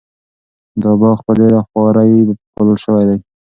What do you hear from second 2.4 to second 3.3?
پالل شوی دی.